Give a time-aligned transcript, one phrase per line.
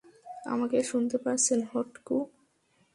[0.45, 2.15] আমাকে শুনতে পারছেন, হক-টু?